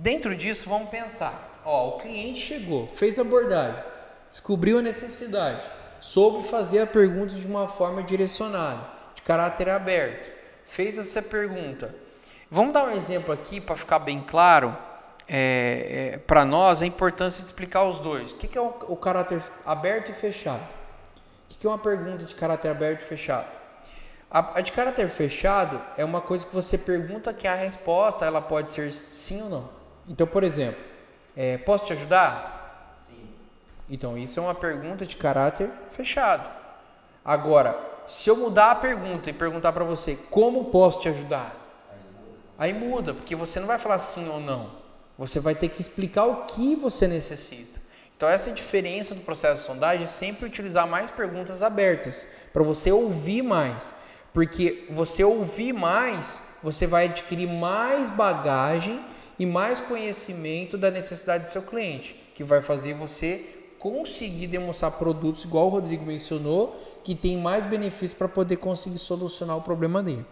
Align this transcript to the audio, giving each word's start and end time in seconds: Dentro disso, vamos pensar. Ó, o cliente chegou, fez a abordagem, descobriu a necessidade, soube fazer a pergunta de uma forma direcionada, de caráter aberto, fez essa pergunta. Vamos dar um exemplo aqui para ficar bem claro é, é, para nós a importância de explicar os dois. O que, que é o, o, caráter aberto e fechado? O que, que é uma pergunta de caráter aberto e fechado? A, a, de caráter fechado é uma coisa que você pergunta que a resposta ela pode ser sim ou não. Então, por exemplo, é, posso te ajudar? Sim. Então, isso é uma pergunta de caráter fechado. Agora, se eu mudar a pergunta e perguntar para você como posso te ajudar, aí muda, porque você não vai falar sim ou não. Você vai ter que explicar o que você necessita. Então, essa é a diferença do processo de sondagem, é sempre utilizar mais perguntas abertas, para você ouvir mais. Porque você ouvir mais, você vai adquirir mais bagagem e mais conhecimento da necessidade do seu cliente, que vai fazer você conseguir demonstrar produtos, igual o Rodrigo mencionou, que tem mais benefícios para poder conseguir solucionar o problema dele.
Dentro 0.00 0.36
disso, 0.36 0.68
vamos 0.68 0.90
pensar. 0.90 1.60
Ó, 1.64 1.88
o 1.88 1.92
cliente 1.98 2.38
chegou, 2.38 2.86
fez 2.86 3.18
a 3.18 3.22
abordagem, 3.22 3.82
descobriu 4.30 4.78
a 4.78 4.82
necessidade, 4.82 5.68
soube 5.98 6.46
fazer 6.46 6.82
a 6.82 6.86
pergunta 6.86 7.34
de 7.34 7.44
uma 7.44 7.66
forma 7.66 8.00
direcionada, 8.00 8.80
de 9.16 9.22
caráter 9.22 9.68
aberto, 9.68 10.30
fez 10.64 10.98
essa 10.98 11.20
pergunta. 11.20 11.92
Vamos 12.48 12.72
dar 12.72 12.84
um 12.84 12.92
exemplo 12.92 13.34
aqui 13.34 13.60
para 13.60 13.74
ficar 13.74 13.98
bem 13.98 14.20
claro 14.20 14.74
é, 15.26 16.12
é, 16.14 16.18
para 16.18 16.44
nós 16.44 16.80
a 16.80 16.86
importância 16.86 17.40
de 17.40 17.46
explicar 17.46 17.82
os 17.82 17.98
dois. 17.98 18.32
O 18.32 18.36
que, 18.36 18.46
que 18.46 18.56
é 18.56 18.60
o, 18.60 18.72
o, 18.86 18.96
caráter 18.96 19.42
aberto 19.66 20.10
e 20.10 20.14
fechado? 20.14 20.62
O 20.62 21.48
que, 21.48 21.58
que 21.58 21.66
é 21.66 21.70
uma 21.70 21.76
pergunta 21.76 22.24
de 22.24 22.36
caráter 22.36 22.70
aberto 22.70 23.02
e 23.02 23.04
fechado? 23.04 23.58
A, 24.30 24.58
a, 24.58 24.60
de 24.60 24.70
caráter 24.70 25.08
fechado 25.08 25.82
é 25.96 26.04
uma 26.04 26.20
coisa 26.20 26.46
que 26.46 26.54
você 26.54 26.78
pergunta 26.78 27.34
que 27.34 27.48
a 27.48 27.56
resposta 27.56 28.24
ela 28.24 28.40
pode 28.40 28.70
ser 28.70 28.92
sim 28.92 29.42
ou 29.42 29.48
não. 29.48 29.78
Então, 30.08 30.26
por 30.26 30.42
exemplo, 30.42 30.82
é, 31.36 31.58
posso 31.58 31.86
te 31.86 31.92
ajudar? 31.92 32.94
Sim. 32.96 33.28
Então, 33.88 34.16
isso 34.16 34.40
é 34.40 34.42
uma 34.42 34.54
pergunta 34.54 35.04
de 35.04 35.16
caráter 35.16 35.70
fechado. 35.90 36.48
Agora, 37.24 37.78
se 38.06 38.30
eu 38.30 38.36
mudar 38.36 38.70
a 38.70 38.74
pergunta 38.74 39.28
e 39.28 39.34
perguntar 39.34 39.72
para 39.72 39.84
você 39.84 40.16
como 40.30 40.66
posso 40.66 41.00
te 41.00 41.08
ajudar, 41.10 41.54
aí 42.56 42.72
muda, 42.72 43.12
porque 43.12 43.36
você 43.36 43.60
não 43.60 43.66
vai 43.66 43.78
falar 43.78 43.98
sim 43.98 44.28
ou 44.28 44.40
não. 44.40 44.78
Você 45.18 45.40
vai 45.40 45.54
ter 45.54 45.68
que 45.68 45.80
explicar 45.80 46.24
o 46.24 46.44
que 46.46 46.74
você 46.74 47.06
necessita. 47.06 47.78
Então, 48.16 48.28
essa 48.28 48.48
é 48.48 48.52
a 48.52 48.54
diferença 48.54 49.14
do 49.14 49.20
processo 49.20 49.60
de 49.60 49.66
sondagem, 49.66 50.04
é 50.04 50.06
sempre 50.08 50.46
utilizar 50.46 50.88
mais 50.88 51.10
perguntas 51.10 51.62
abertas, 51.62 52.26
para 52.52 52.64
você 52.64 52.90
ouvir 52.90 53.42
mais. 53.42 53.94
Porque 54.32 54.86
você 54.90 55.22
ouvir 55.22 55.72
mais, 55.72 56.42
você 56.62 56.86
vai 56.86 57.04
adquirir 57.06 57.46
mais 57.46 58.08
bagagem 58.08 59.04
e 59.38 59.46
mais 59.46 59.80
conhecimento 59.80 60.76
da 60.76 60.90
necessidade 60.90 61.44
do 61.44 61.48
seu 61.48 61.62
cliente, 61.62 62.14
que 62.34 62.42
vai 62.42 62.60
fazer 62.60 62.94
você 62.94 63.44
conseguir 63.78 64.48
demonstrar 64.48 64.92
produtos, 64.92 65.44
igual 65.44 65.66
o 65.66 65.70
Rodrigo 65.70 66.04
mencionou, 66.04 66.76
que 67.04 67.14
tem 67.14 67.38
mais 67.38 67.64
benefícios 67.64 68.12
para 68.12 68.28
poder 68.28 68.56
conseguir 68.56 68.98
solucionar 68.98 69.56
o 69.56 69.62
problema 69.62 70.02
dele. 70.02 70.26